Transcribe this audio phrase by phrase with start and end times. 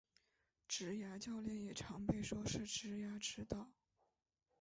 [0.67, 3.69] 职涯教练也常被说是职涯指导。